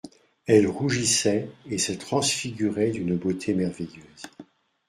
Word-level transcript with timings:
Elle 0.47 0.65
rougissait 0.65 1.47
et 1.69 1.77
se 1.77 1.91
transfigurait 1.91 2.89
d'une 2.89 3.15
beauté 3.17 3.53
merveilleuse. 3.53 4.23